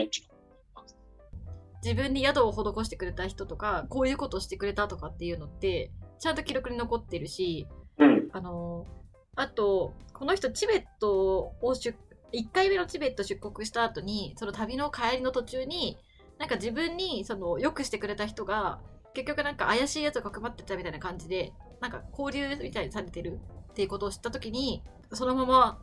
[0.00, 0.30] いっていうの
[1.82, 7.66] 自分に宿を施してくれた人とか、こういうことをしてくれたとかっていうのって、ちゃんと記録に残ってるし、
[7.98, 8.28] うん。
[8.32, 8.86] あの
[9.36, 11.96] あと、この人、チベットを出、
[12.32, 15.96] 1回目のチベット出国した後に、その旅の帰りの途中に、
[16.38, 18.80] なんか自分に、その、良くしてくれた人が、
[19.14, 23.40] 結局なんか怪しいやつがかくまってたみたいな感じで、なんか交流みたいにされてる
[23.70, 24.82] っていうことを知った時に、
[25.12, 25.78] そのまま、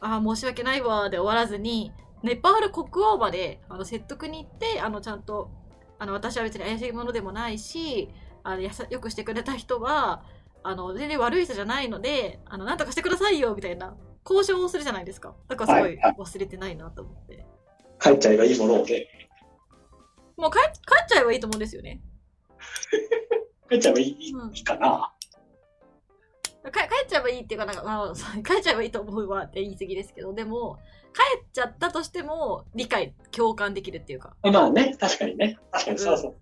[0.00, 5.50] ああ、申し訳ないわ、で終わらずに、ネパール国王まであの説得に行って、あの、ちゃんと、
[5.98, 8.10] あの、私は別に怪しいものでもないし、
[8.42, 10.24] あのやさよくしてくれた人は、
[10.62, 13.96] あの、全然悪い人じゃないので、あの、なんとかしてくださいよ、みたいな、
[14.28, 15.34] 交渉をするじゃないですか。
[15.48, 17.46] だからすごい忘れてないなと思って。
[18.00, 19.06] 帰っちゃえばいいものをね。
[20.36, 22.00] もう帰っ帰っちゃえばいいと思うんですよね。
[23.68, 25.12] 帰っちゃえばいい,いいかな。
[26.62, 30.78] か帰っちゃえばいいっていうか、なんか、まあ、 帰っちゃえばいいと思うわって言い過ぎですけど、でも、
[31.14, 34.36] 帰っちゃったとしても、理解、共感できるっていうか。
[34.42, 35.58] まあね、確かにね。
[35.72, 36.36] 確かにそうそう。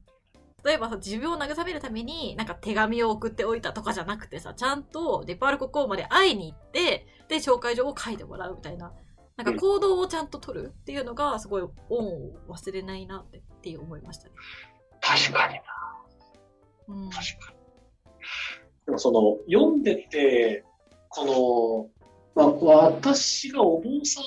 [0.64, 8.92] 例えばさ、自分を慰めるために、なんか手紙を送っておいたとかじゃなくてさ、ちゃんとネパール国王まで会いに行って、で、紹介状を書いてもらうみたいな。
[9.36, 14.32] なんか行動をちゃんと取るっていうのが、すごい恩を忘れないなってって思いましたね。
[15.00, 15.62] 確かにな。
[16.88, 17.10] うん。
[17.10, 17.57] 確かに。
[18.88, 20.64] でもその、読んでて、
[21.10, 21.92] こ
[22.34, 24.24] の、まあ、私がお坊さん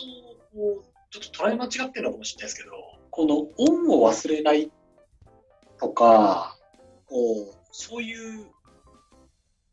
[0.56, 2.72] をちょっと捉え間違ってるのかもしれないですけど、
[3.10, 4.72] この恩を忘れない
[5.80, 6.56] とか、
[7.08, 7.16] こ
[7.52, 8.46] う、そういう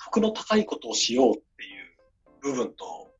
[0.03, 3.13] 徳の高いことをしようっていう部分と、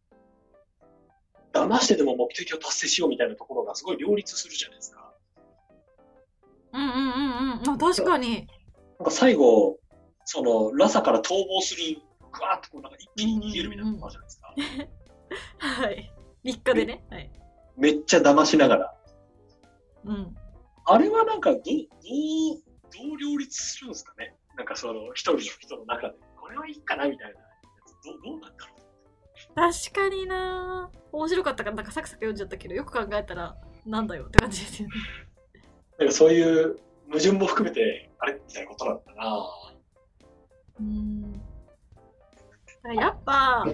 [1.53, 5.13] 騙してでも目的を達成しようみたいなところがすごい両立するじゃないですか。
[6.73, 7.71] うんうんうんうん。
[7.75, 8.47] あ、確かに。
[8.99, 9.79] なんか最後、
[10.31, 14.87] その、ラサから逃亡する、ぐわーっとこうなんか一気に逃げるみたいなのがあるじゃないです
[15.59, 15.67] か。
[15.85, 16.15] はい。
[16.45, 17.07] 3日でね。
[17.09, 17.31] はい。
[17.79, 18.95] めっちゃ騙しながら。
[20.05, 20.37] うん。
[20.85, 21.73] あれはなんかどう、どう、
[23.09, 24.37] どう両立するんですかね？
[24.55, 27.47] なんかその、一人の人の中で、これはいいかなみたいなや
[27.87, 28.05] つ。
[28.05, 28.79] どう、どうなんだろう？
[29.55, 33.57] 確かにな面白かったから、なんかサクサク読んじゃったけど、よく考えたら、
[33.87, 34.95] なんだよって感じですよね。
[35.99, 39.47] なんかそういう矛盾も含めて、あれみたいなことなんだな
[40.81, 41.41] うん。
[42.95, 43.67] やっぱ、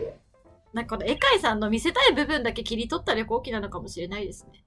[0.73, 4.65] なんかこのエカイさんの見せたい部分だけ切り取った旅行記なのかもしれないですね。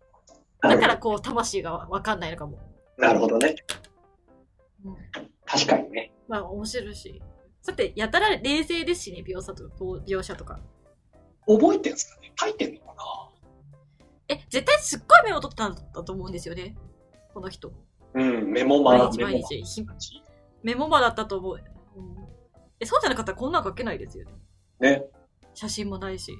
[0.62, 2.58] だからこう、魂がわかんないのかも。
[2.98, 3.56] なるほどね。
[4.86, 4.96] うん。
[5.46, 6.14] 確かにね。
[6.28, 7.22] まあ面白いし。
[7.62, 9.69] さて、やたら冷静ですしね、描写と
[10.08, 10.59] 描写とか。
[11.46, 12.31] 覚えてんすかね？
[12.40, 12.94] 書いてんのかな？
[14.30, 16.78] え、絶対すっごいメモ取ってたんだと思うんですよね。
[17.34, 17.72] この人。
[18.14, 19.64] うん、メモマ毎日メモマ毎日。
[19.64, 19.86] ひ
[20.64, 21.64] メモマだったと思う。
[21.96, 22.27] うん
[22.80, 24.32] え、そうじゃなかったらこんなん書けないですよね。
[24.80, 25.04] ね。
[25.54, 26.32] 写真もないし。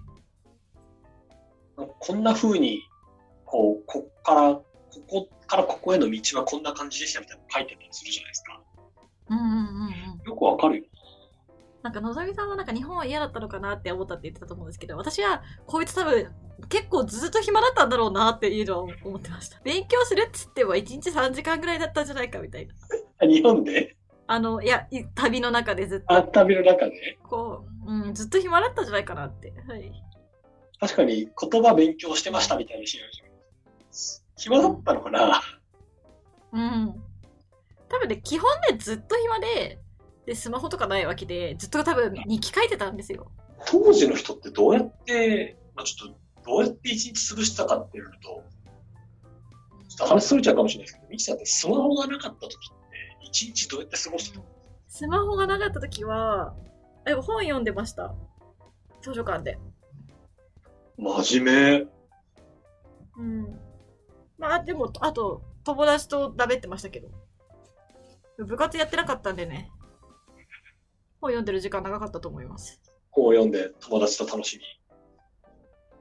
[1.76, 2.82] こんな風に、
[3.46, 4.66] こう、こっから、こ
[5.08, 8.62] こからここへの道はこんな感じでしたみたいなの書いてたりするじゃないですか。
[9.30, 10.24] うんうんうんうん。
[10.26, 10.86] よくわかるよ。
[11.84, 16.32] なんか、のぞみさんはなんか日本は嫌だったのかなって思ったって言ってたと思うんですけど、私はこいつ多分
[16.70, 19.60] 結構ずっと暇だったんだろうなっていうのは思ってました。
[19.64, 22.74] 勉強するっつっても1日3時間ぐらいだったんじゃないかみたいな。
[23.22, 23.97] あ 日本で？
[24.28, 27.18] あの、いや、い旅の中でずっと、あ、旅の中で？
[27.24, 29.54] こう、うん、ずっと暇だったんじゃないかなって。
[29.68, 29.92] はい。
[30.80, 33.10] 確かに言葉勉強してましたみたいにしてる
[34.38, 35.42] 暇だったのかな、
[36.54, 37.04] うん。
[37.90, 39.80] 多分ね、基本ね、ずっと暇で、
[40.28, 43.32] で、スマホとかないわけで、ずっと多分日記書いてたんですよ。
[43.66, 46.20] 当時の人ってどうやって、まあ、ちょっと、
[46.52, 48.44] どうやって一日潰してたかっていうと、
[49.88, 52.77] ちょっと話それちゃうかもしれないですけど、ミキさんってスマホがなかった時って、
[53.28, 54.44] 一日どうやって過ごしてた
[54.88, 56.56] スマホがなかった時は、
[57.06, 58.16] え、本読んでました？
[59.02, 59.58] 図書館で。
[60.98, 61.88] 真面目。
[63.18, 63.60] うん。
[64.38, 67.10] まあ、でも、あと、友達とだべってましたけど。
[68.46, 69.72] 部活やってなかったんでね。
[71.20, 72.82] 本読んでる時間長かったと思います。
[73.12, 74.60] 本を読んで友達と楽し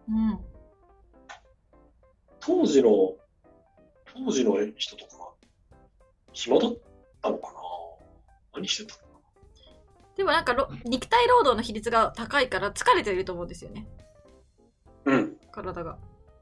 [0.09, 0.15] み。
[0.15, 0.39] うん。
[2.41, 3.17] 当時の、
[4.15, 5.35] 当時の人とか、
[6.33, 6.73] 暇だっ
[7.23, 7.59] たのかな
[8.55, 9.21] 何してたのか
[10.17, 13.87] でもなんかろ、肉体労働の比率が高いから疲れていると思うんですよね。
[15.05, 15.37] なうん。
[15.53, 15.99] 体が。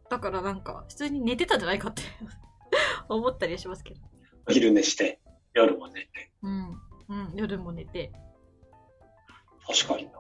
[0.09, 2.03] だからなんか、普通に寝てたんじゃないかって
[3.09, 4.01] 思ったりはしますけど。
[4.49, 5.21] お昼寝して、
[5.55, 6.33] 夜も寝て。
[6.43, 6.81] うん。
[7.09, 7.33] うん。
[7.35, 8.13] 夜も寝て。
[9.67, 10.13] 確かにな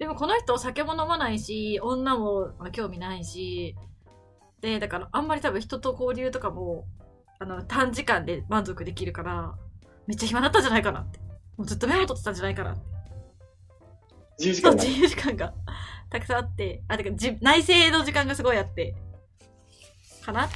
[0.00, 3.76] でもこの人お酒も飲まないし、女もまあ興味ないし、
[4.62, 6.86] で、だからあんまり多分人と交流とかも、
[7.40, 9.54] あの、短時間で満足できるから、
[10.06, 11.18] めっちゃ暇だったんじゃないかなって。
[11.56, 12.80] もうずっとメモ取ってたんじゃないかなって。
[14.38, 15.54] 自由時間が自由時間が
[16.10, 18.94] たくさんあって、あ、てかじ内政の時間がすごいあって、
[20.22, 20.50] かな？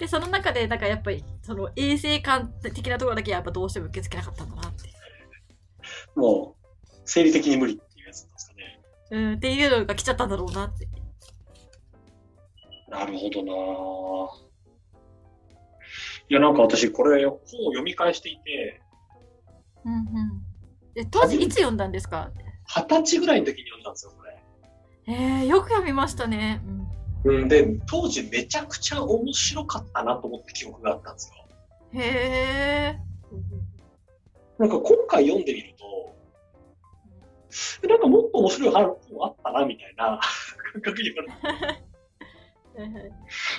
[0.00, 4.90] で、その中で、なんかやっぱり、その衛生観的なところだけやっぱどうしても受け付けなかったんだなって。
[6.16, 8.80] もう、生理的に無理っていうやつなんですかね。
[9.10, 10.88] うん、っていうのが来ちゃったんだろうなって。
[12.88, 14.45] なるほどなぁ
[16.28, 18.80] いや、なんか私、これ、本を読み返していて、
[19.84, 20.02] うんうん。
[20.96, 22.30] え、当時いつ読んだんですか？
[22.66, 24.42] 二十歳ぐらいの時に読んだんですよ、これ。
[25.08, 26.60] えー、よく読みましたね。
[26.66, 26.86] うん
[27.24, 31.32] うん、で、当時めちゃくちゃ面白かったなと思って記憶があったんです
[31.92, 32.00] よ。
[32.00, 32.98] へえ。
[34.58, 35.84] なんか今回読んでみると、
[37.84, 38.82] えなんかもっと面白い本
[39.24, 40.20] あったな、みたいな
[40.72, 41.28] 感覚になる。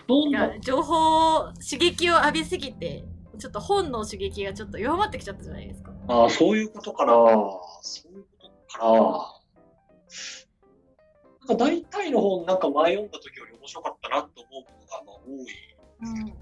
[0.08, 3.04] どんないや、情報、刺激を浴びすぎて、
[3.38, 5.92] ちょっと本の刺激がちょっと弱まってきちゃったじゃないですか。
[6.08, 7.14] ああ、そういうことかな。
[7.82, 9.34] そういうことかな。
[11.48, 15.56] なんか大体の本、なんか前読んだ時より面白かったなと思うことがまあ多いんです
[16.26, 16.38] けど、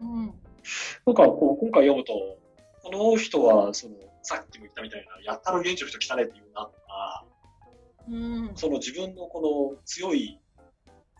[0.00, 0.18] うん。
[0.18, 0.26] うん。
[1.06, 2.12] なんかこう今回読むと、
[2.82, 7.24] この人はそのさっきも言ったみたいな、やったら現地の人汚ねっていうなとか、
[8.08, 8.52] うん。
[8.56, 10.40] その自分のこの強い、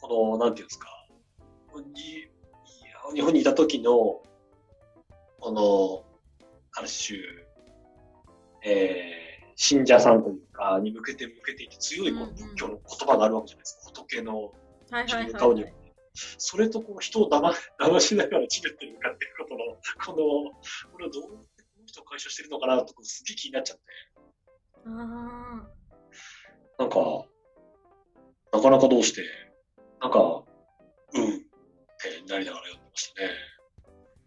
[0.00, 1.03] この、なんていうんですか、に
[1.82, 4.22] 日本にいた時の、
[5.40, 6.04] この、
[6.72, 7.18] ある種、
[8.64, 13.90] えー、信者さんというか、に向けて向けていて強いこの仏教の言葉があるわけじゃないですか。
[13.94, 14.52] 仏の
[14.90, 15.16] 自。
[15.16, 15.64] 分の顔に。
[16.38, 23.82] それとこう人を騙騙しながらチベットに向かっていくことの、この、これをどうやってこの人を解消してるのかなとかすげえ気になっちゃって。
[24.86, 24.90] あ
[26.78, 27.26] なんか、
[28.52, 29.22] なかなかどうして、
[30.00, 30.44] なんか、
[31.14, 31.53] うん
[32.08, 33.28] ってなりながら読んでましたね。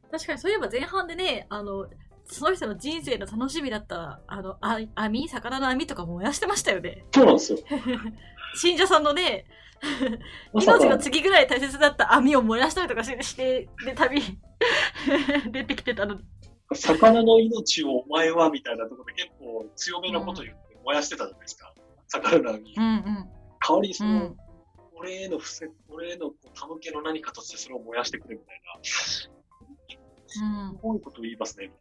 [0.10, 1.88] ー確かにそういえば前半でね、あの、
[2.26, 7.06] その人の人生の楽しみだった、あの、あ網、魚の網とか燃やしてましたよね。
[7.14, 7.60] そうなんですよ。
[8.56, 9.46] 信者さんのね、
[10.54, 14.22] 命の次ぐらい大切だった網を燃やしたりとかしして、で、旅、
[15.52, 16.20] 出てきてたの。
[16.74, 21.74] 魚の命をお前はみたいなところで結構強めのこと言って燃やしてたじゃないですか。
[22.08, 22.74] 魚の網。
[22.76, 23.30] うんうん。
[23.66, 24.38] 代わりにそうの、ん。
[25.00, 28.80] 俺への伏せ、俺へのこう手向けの何かとしてそれを燃やしてくれみたいな。
[28.84, 29.30] す
[30.42, 30.78] うん。
[30.82, 31.72] ごいこと言いますね。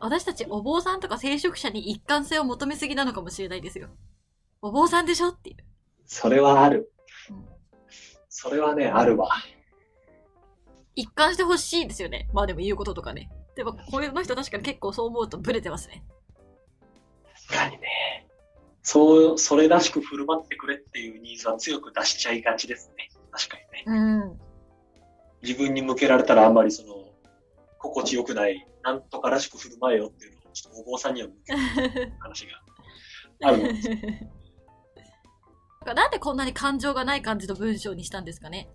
[0.00, 3.88] 私たちお坊さんとか聖職者に一貫性を求めすぎなのかもしれないですよ。
[4.60, 5.56] お坊さんでしょっていう。
[6.04, 6.92] それはある
[7.30, 7.44] うん。
[8.28, 9.30] それはね、あるわ。
[10.94, 12.28] 一貫してほしいですよね。
[12.32, 13.30] まあでも言うこととかね。
[13.56, 16.04] でも、こういうの人確かに結構そう思うとブレてますね。
[17.48, 17.88] 確かにね。
[18.82, 23.10] そう、それらしく振る舞ってくれっていうニーズは強く出しちゃいがちですね。
[23.30, 23.56] 確か
[23.86, 23.96] にね。
[24.00, 24.38] うん。
[25.42, 27.04] 自分に向けられたらあんまりその、
[27.78, 31.62] 心地よくない、なんとからしく振る舞えよっていうのを、ちょっとお坊さんには向けない
[32.18, 32.52] 話が
[33.44, 33.88] あるのです。
[35.94, 38.70] なんでこんなに感情がない感じの文章にしたんですかね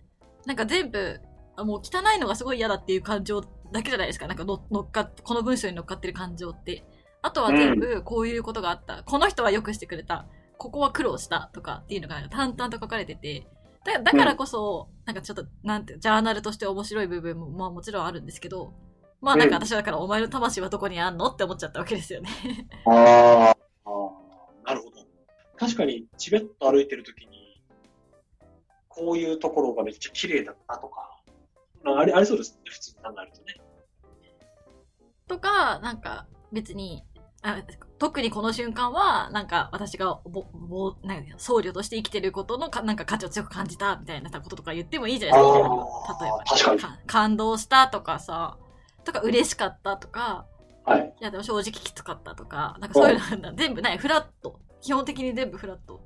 [0.46, 1.22] なんか全部、
[1.58, 4.28] もう汚いのがすごい嫌だっていう感情だけじゃないですか。
[4.28, 6.84] なんかの乗っかこの文章に乗っかってる感情って。
[7.28, 9.04] あとは全部こういうことがあった。
[9.04, 10.28] この人は良くしてくれた。
[10.58, 13.48] ここは苦労したとかっていうのが淡々と書かれてて。
[13.84, 18.74] だだからこそ、なんかちょっと、なんて、ジャーナルとして面白い部分も、まあもちろんあるんですけど、
[19.22, 22.30] まあなんか私はだからお前の魂はどこにあんのって思っちゃったわけですよね。
[22.86, 23.58] ああ、
[24.66, 25.06] なるほど。
[25.58, 27.62] 確かに、チベット歩いてるときに、
[28.88, 31.22] こういうところがめっちゃ綺麗だったとか、
[31.84, 33.62] ありありそうですね、普通に考えるとね。
[35.28, 37.07] とか、なんか別に、あ
[38.00, 46.44] 特にこの瞬間は、なんか私がぼぼなんか僧侶として生きてることのかなんか価値を強く感じたみたいなこととか言ってもいいじゃないですか、例えば。
[46.46, 48.58] 確かにか感動したとかさ、
[49.04, 50.46] とか嬉しかったとか、
[50.86, 51.16] はい。
[51.20, 54.60] いやでも正直きつかったとか、なんかそういうのなんだ全部ない、フラット。
[54.82, 56.02] 基本的に全部フラット。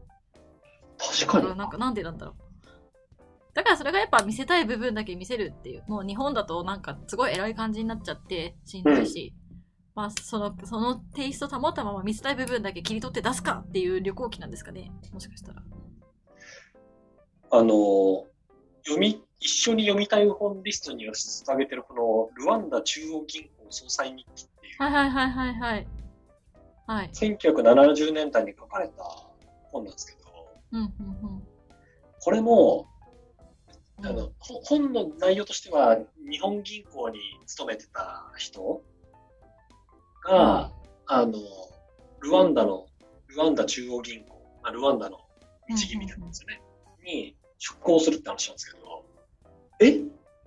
[0.98, 1.55] 確かにだから。
[1.55, 2.51] なんかなんでなんだろう。
[3.53, 5.83] だからそれがやっぱ見せたい部分だけ見せるっていう。
[5.88, 9.33] もう日本だとなんかすごい偉い感じになっちゃってしんどいし、
[9.95, 14.91] まあその、そのテイスト保ったまま見せたい部分だけ切り取って出すかっていう旅行記なんですかね。
[15.12, 15.62] もしかしたら。
[17.53, 18.25] あの、
[18.86, 25.88] 読み、一緒に読みたい本リストには捧げてるこの、ルワンダ中央銀行総裁日記っていう、はいはいはいはいはい。
[26.88, 27.10] はい。
[27.13, 29.03] 1970年代に書かれた
[29.71, 30.29] 本なんですけど、
[30.71, 31.43] うんうん
[32.24, 32.88] これも、
[34.00, 34.05] うん。
[34.05, 35.98] あの、ほ本の内容としては、
[36.29, 38.83] 日本銀行に勤めてた人
[40.22, 40.72] が、
[41.08, 41.34] あの、
[42.22, 42.88] ルワンダの、
[43.28, 45.20] ルワンダ中央銀行、まあ、ルワンダの
[45.70, 46.62] 日銀みたいなんですよね、
[47.04, 49.06] に出向するって話なんですけど、
[49.80, 50.01] え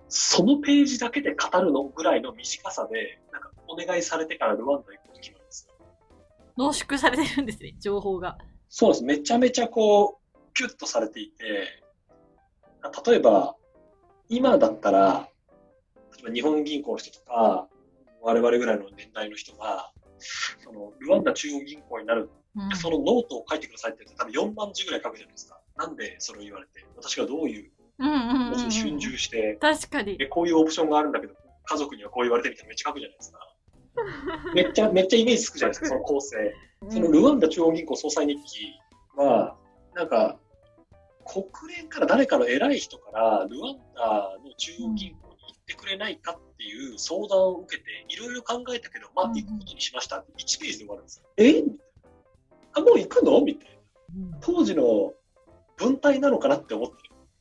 [0.07, 5.75] そのページだけで語るのぐらいの短さで、なんかお願いされてからルワンダ行くこと決まるんですよ。
[6.57, 8.37] 濃縮されてるんですね、情報が。
[8.69, 9.03] そうです。
[9.03, 11.83] めちゃめちゃこう、キュッとされていて、
[13.05, 13.55] 例えば、
[14.29, 15.29] 今だったら、
[16.13, 17.67] 例えば日本銀行の人とか、
[18.25, 25.59] 我々ぐらいの年代の人が、そのルワンダ中央銀行になる、うんそのノートを書いてくださいって言って多分4万字ぐらい書くじゃないですか。
[25.75, 33.39] なんでそれを言われて、私がどういううんうんうんうん逡巡して、確かにで、こういうオプションがあるんだけど、家族にはこう言われてみたいなめっちゃ書くじゃないですか。
[34.55, 36.55] めっちゃ、めっちゃイメージつくじゃないですか、その構成。
[36.89, 38.73] そのルワンダ中央銀行総裁日記
[39.17, 39.57] は、
[39.93, 40.39] なんか、
[41.25, 45.24] 国連から誰かの偉い人から、ルワンダの中央銀行
[45.65, 51.25] ってくれないかっていう相談を受けて、いろいろ考えたけど、まあ、行くことにしましたって1ページで終わるんですよ。
[51.37, 51.63] え？
[52.73, 53.41] あ、もう行くの？
[53.41, 53.75] みたいな。
[53.75, 55.13] うん当時の
[55.77, 56.95] 文体なのかなって思って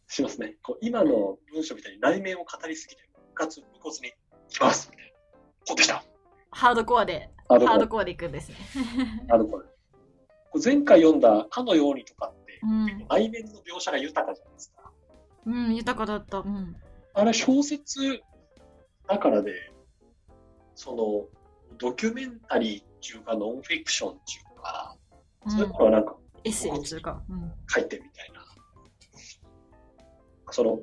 [0.08, 0.56] しますね。
[0.62, 3.02] こう今の文章みたいに内面を語りすぎて、
[3.34, 4.14] かつ、無骨に行
[4.48, 4.88] きます。
[4.90, 5.12] みたいな。
[5.66, 6.02] こうでした。
[6.50, 8.56] ハードコアでハードコアでいくんですね
[9.30, 9.64] あのこれ。
[10.50, 14.90] こう前回読んだかのようにとかって、うん、内面の描写が豊かじゃないですか。
[15.46, 16.74] うん、豊かだったうん
[17.14, 18.20] あれ小説
[19.08, 19.52] だからで、
[20.74, 24.22] その、ドキュメンタリーっていうか、ノンフィクションってい
[24.56, 24.96] うか、
[25.48, 28.44] そういうのはなんかエッセイっていうか、うん、書いてみたいな。
[30.50, 30.80] その、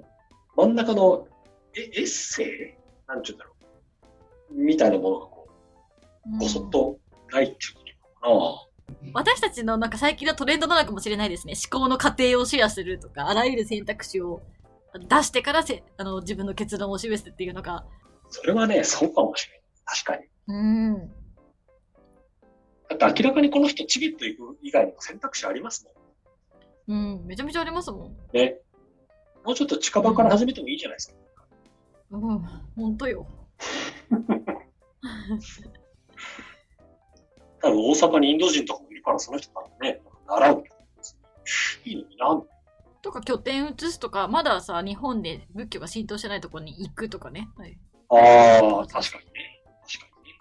[0.56, 1.28] 真ん中の
[1.76, 2.48] えエッセイ？
[3.08, 3.56] なんて言うんだろ
[4.52, 4.54] う。
[4.54, 5.48] みたいなものがこ
[6.36, 6.98] う、ごそっと
[7.32, 7.82] ないっていうこ
[8.22, 8.68] となのか
[9.14, 11.54] 私たちのなんか最近のトレンドなのかもしれないですね。
[11.72, 14.42] 思考の過程をシェアするとか、あらゆる選択肢を
[15.00, 17.74] 出してからせあの自分の結論を示すっていうのが。
[17.74, 17.86] な。
[18.30, 19.62] それはね、そうかもしれない。
[19.86, 20.28] 確かに。
[20.48, 20.54] う
[20.98, 21.12] ん。
[22.90, 25.94] だって明らかにこの人チベット行く以外にも選択肢ありますもん。
[26.88, 26.94] う
[27.24, 28.18] ん、めちゃめちゃありますもん。
[28.34, 28.60] ね。
[29.46, 31.16] もうちょっと近場から始めてもいいじゃないですか。
[32.12, 32.40] うん、
[32.76, 33.26] ほんとよ。
[37.62, 40.64] 多分大阪にインド人とかもいるから、その人からね、習う。
[41.86, 42.44] いいのにな。
[43.02, 47.50] とか拠点移すとか、まださ、日本で仏教が浸透してないところに行くとかね。
[47.58, 47.78] はい、
[48.10, 49.64] ああ、確かにね。
[49.82, 50.40] 確かにね。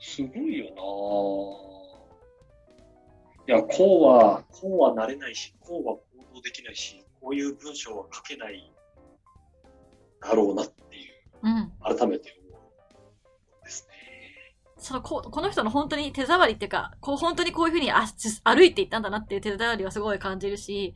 [0.00, 0.64] すごいよ
[3.46, 8.72] ないや、こうは、こうはなれないし、こうは行動できないし、こういう文章は書けない
[10.20, 11.72] だろうなっていう、うん。
[11.96, 12.47] 改めて思。
[14.78, 20.94] そのここの人の本当に手触りっていうか、こう本当にこういうふうに歩いていったんだなっていう手触りはすごい感じるし、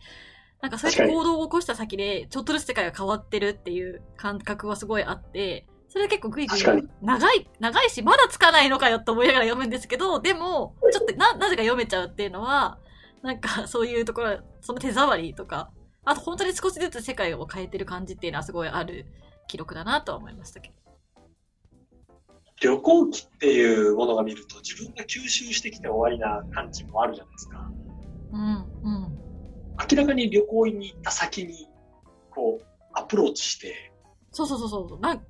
[0.60, 6.60] なんかそうやって行動を起こした先で、ちょっとずつ世界が変わってるっていう感覚はすごいあって、それ結構グイグイ
[7.02, 12.78] 長い、長いし、まだつかないのかよと思いながら読むんですけど、でも、ちょっとな、なぜか読めちゃうっていうのは、
[13.22, 15.70] なんかそういうところ、その手触りとか、
[16.04, 19.06] あと本当に少しずつ世界を変えてる感じっていうのはすごいある
[19.48, 20.81] 記録だなとは思いましたけど。
[22.62, 27.70] 旅行記っていうものが見ると、自分が吸収してきて終わりな感じもあるじゃないですか。
[28.32, 29.18] うん、うん。
[29.90, 31.68] 明らかに旅行に行った先に、
[32.30, 33.92] こう、アプローチして、
[34.30, 35.00] そうそうそうそう。
[35.00, 35.26] なん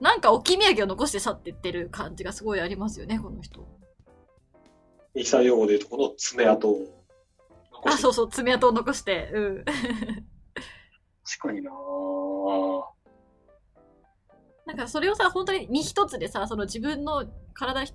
[0.00, 3.66] なんか置き土産を残して去ってってる感じがすごいありますよね、この人。
[5.14, 6.78] ミキさん用語で言うと、この爪痕を
[7.72, 9.30] 残あ、そうそう、爪痕を残して。
[9.32, 9.64] うん。
[9.64, 9.78] 確
[11.40, 12.97] かになぁ。
[14.68, 17.86] なんかそれをさ、本当に身一つでさ、その自分の体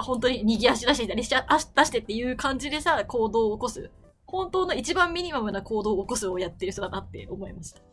[0.00, 3.90] 本当に右足出して左足出してっていう感じでさ、行動を起こす。
[4.24, 7.80] 本当の一番ミニマムな行動を起こすをやってる人だなって思いました。
[7.80, 7.84] ああ、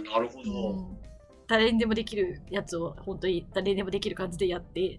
[0.00, 0.70] なるほど。
[0.70, 0.96] うん
[1.48, 4.98] 誰にでもできるやつを本当に誰にでもできる感じでやって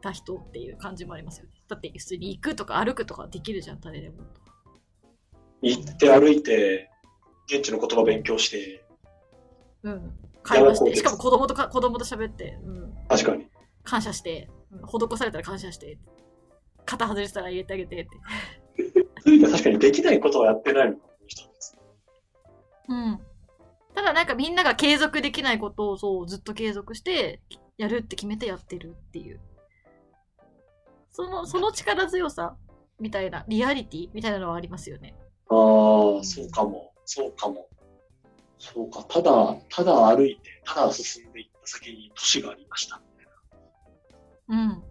[0.00, 1.50] た人っていう感じもありますよね。
[1.68, 4.16] だって普通に行くとか歩くとかできるじゃん、誰でも。
[5.62, 6.90] 行って歩いて、
[7.52, 8.84] 現地の言葉勉強して、
[9.82, 10.12] うん。
[10.44, 12.94] 会話して、しかも子供とか子供と喋って、うん。
[13.08, 13.48] 確かに。
[13.82, 15.98] 感謝して、うん施されたら感謝して、
[16.84, 18.06] 肩外れてたら入れてあげてっ
[19.24, 19.30] て。
[19.30, 21.76] いう確かにできないことはやってないのかもしれないです。
[22.88, 23.20] うん。
[23.94, 27.40] ただなんかみんなが継続できないことをそうずっと継続して
[27.78, 29.40] やるって決めてやってるっていう。
[31.12, 32.56] その、その力強さ
[33.00, 35.14] みたいな、リアリティみたいなのはありますよね。
[35.48, 35.54] あ
[36.20, 36.92] あ、そうかも。
[37.04, 37.68] そうかも。
[38.58, 39.04] そうか。
[39.04, 43.00] ただ、ただ歩いて、ただ進んでいった先に都市がありました。
[44.48, 44.82] うん。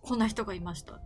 [0.00, 1.00] こんな人がいました。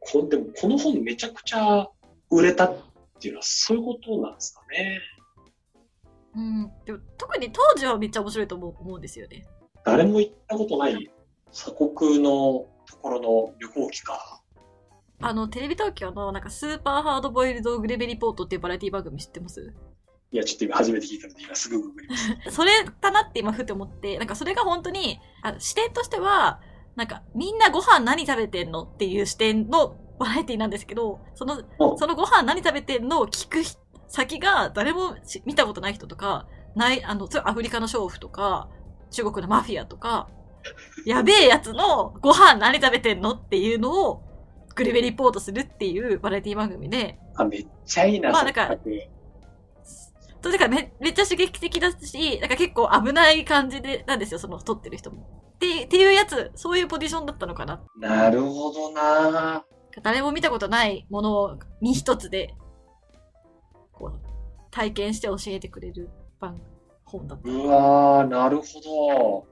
[0.00, 1.88] こでも、この本めちゃくちゃ
[2.30, 2.76] 売れたっ
[3.20, 5.00] ていうのはそういうことなんですかね。
[6.34, 6.72] うん。
[6.84, 9.46] でも特に当時はめっちゃ面白いと思う思うんですよね。
[9.84, 11.10] 誰も行ったことない
[11.52, 14.31] 鎖国のところの旅行記か。
[15.22, 19.72] あの、テレビ東京のなんかスーパーハードボイルドグレメリポートっていうバラエティ番組知ってます？
[20.32, 22.50] いや、ちょっと今初めて聞いたので、今すぐググります。
[22.50, 26.18] それだなって今ふって思って、なんかそれが本当に、あ視点として。
[26.18, 26.60] は、
[26.96, 31.98] なんかみんなご飯何食べてんのっていう視点のバラエティなんですけど、その、うん。
[31.98, 33.76] そのご飯何食べてんのを聞くひ、
[34.08, 38.68] 先が誰も見たことない人とか、ない、あの、アフリカの娼婦とか、
[39.10, 40.28] 中国のマフィアとか、
[41.04, 44.22] やべえやつのご飯何食べてんのっていうのを、
[44.74, 47.18] グリベリポートするっていうバラエティ番組で。
[47.36, 48.76] あ、めっちゃいいな、まあなんか、
[50.42, 55.22] とだからめめっちゃ刺激的だし、なんか結構危ない感じで、なんですよ、その撮ってる人も。
[55.54, 57.80] ってっていうやつ、そういうポジションだったのかな。
[57.96, 59.64] なるほどな
[60.02, 62.54] 誰も見たことないものを身一つで、
[63.92, 64.20] こう、
[64.70, 66.10] 体験して教えてくれる
[66.40, 66.60] 番、
[67.04, 67.48] 本だった。
[67.48, 69.46] うわー、なるほど。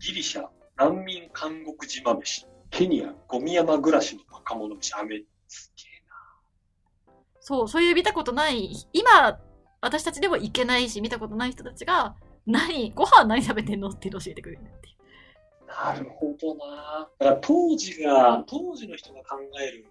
[0.00, 2.46] ギリシャ、難民監獄島飯。
[2.70, 4.94] ケニア、ゴミ山暮らしの若者飯。
[4.94, 7.12] あめ、すげえな。
[7.40, 9.38] そう、そういう見たことない、今、
[9.80, 15.66] 私たちでも行けないし、見たことない人たちが、何、ご飯何食べてんのって教えてくれるっていう。
[15.66, 17.08] なるほどな。
[17.18, 19.86] だから当時が、当時の人が考える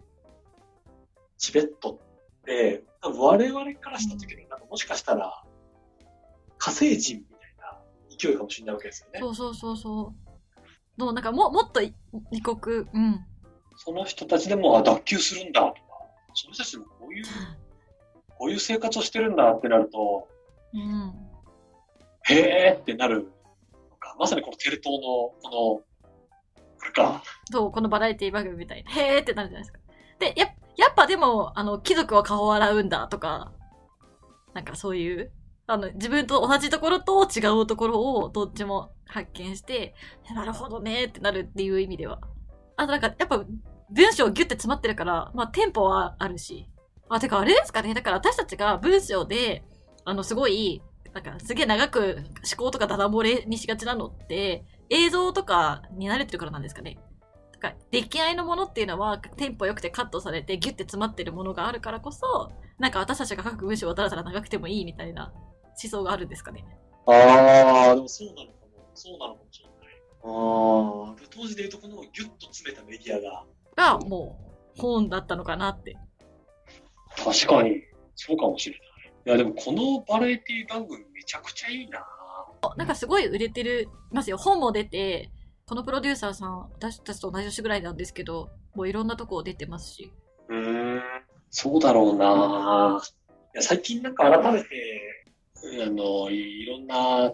[1.38, 2.00] チベット
[2.42, 5.44] って、多分我々からした時に、なんかもしかしたら、
[6.58, 7.80] 火星人みたいな
[8.18, 9.20] 勢いかもしれないわけですよね。
[9.20, 10.25] そうそうそうそう。
[10.98, 11.94] うなんかももっと異
[12.42, 13.26] 国、うん。
[13.78, 15.80] その人たちでも、あ、脱臼するんだとか、
[16.34, 17.26] その人たちでもこういう、
[18.38, 20.28] こういう生活をしてるんだってなると、
[20.74, 21.14] うん、
[22.24, 23.32] へーってなる
[24.18, 25.84] まさにこのテレ東の、この、こ
[26.86, 27.24] れか。
[27.52, 28.92] そう、このバラエティ番組みたいな。
[28.92, 29.80] へーってなるじゃないですか。
[30.20, 30.46] で、や、
[30.78, 33.52] やっぱでも、あの、貴族は顔を洗うんだとか、
[34.54, 35.32] なんかそういう、
[35.68, 39.96] あの、自分と同じところと違うところをどっちも発見して、
[40.34, 42.20] なるほどねってなるっていう意味では。
[42.78, 43.44] あとなんか、やっぱ
[43.90, 46.70] 文章ギュッて詰まってるから、まあテンポはあるし。
[47.10, 49.64] あ、てかあれですかねだから私たちが文章で、
[50.06, 50.82] あの、すごい、
[51.14, 52.18] なんかすげえ長く
[52.58, 57.00] 思考とかダダ漏れにしがちなのって、映像とかに慣れてるからなんですかね。
[57.54, 65.34] だか出来合いのものっていうのはテンポ良くてカットされてギュッて詰まってるものがあるからこそ、なんか私たちが書く文章はだらだら長くてもいいみたいな
[65.82, 66.66] 思想があるんですかね。
[67.08, 68.92] ああ、でもそうなのかも。
[68.94, 69.76] そうなのかもしれない。
[70.24, 73.46] ああ、当時でいうとこのギュッと詰めたメディアが。
[73.76, 74.40] が、も
[74.76, 75.98] う本だったのかなって。
[77.24, 77.84] 確かに、
[78.16, 78.86] そうかもしれない。
[79.28, 82.06] いや、でもこのバラエティ番組めちゃくちゃいいな
[82.78, 84.38] なんかすごい売れてる、ますよ。
[84.38, 85.30] 本も出て、
[85.68, 90.12] このプロデューサーさん、私たちと同じ年ぐらいなんですけど、もういろんなとこ出てますし。
[90.50, 91.02] うん、
[91.50, 93.02] そうだろうな
[93.56, 95.25] いや最近なんか改めて、
[95.64, 97.34] あの、いろんな、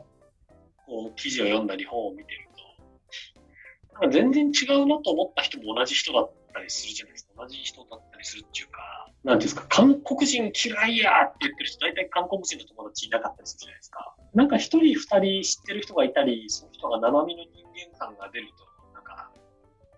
[0.85, 7.33] こう、記事を読んだり本を見てると、なんか全然違うなと思った人も同じ人だったりするじゃないですか。
[7.37, 8.79] 同じ人だったりするっていうか、
[9.23, 14.15] なんていうんですか、韓国人嫌いやって言ってる人、大体韓国人の友達いなかったりするじゃないですか。
[14.33, 19.31] なんか一人二人知ってる人がいたり、その人が生身の人間感が出ると、なんか、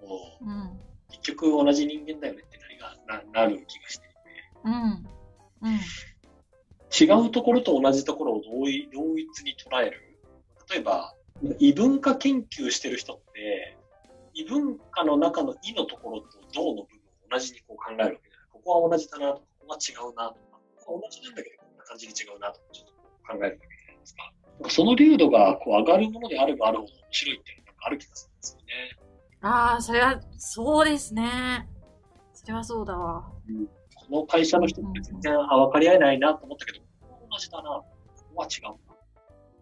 [0.01, 4.15] こう、うん、結局同じ人間だよねってなりがななる気がしていて。
[4.65, 4.73] うん。
[4.73, 5.79] うん。
[6.99, 10.19] 違うところと同じところを同一に捉える。
[10.69, 11.13] 例えば、
[11.59, 13.77] 異文化研究してる人って、
[14.33, 20.39] 異文化の中の異のところと同の部分を同じにこう考えるわけこは同じだなとか、ここは違うなとか、
[20.77, 24.33] ここは同じなんだけど、こんな感じに違うなとか、ちょっと考えるわけじゃないですか。
[24.69, 28.65] その流度がこう上がるものであればあるほど面白いってなんかある気がするんですよね。
[29.41, 31.67] ああ、それは、そうですね。
[32.33, 33.29] それはそうだわ。
[33.49, 33.71] うん、こ
[34.11, 36.82] の会社の人って全然、あ、分かり合えないなと思ったけど、
[37.33, 37.69] 同じだな。
[37.69, 37.85] こ
[38.35, 38.75] こは違うな。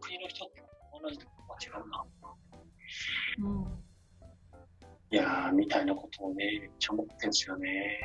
[0.01, 0.61] 国の人って
[1.01, 2.03] 同じでここは違うな。
[3.39, 3.81] うん。
[5.09, 8.01] いやー、みたいなことをね、めっちゃ思ってんですよね。